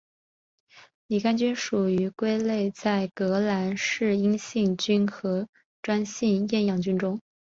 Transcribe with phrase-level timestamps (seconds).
[1.05, 5.47] 拟杆菌属被归类在革兰氏阴性菌和
[5.83, 7.19] 专性厌氧菌中。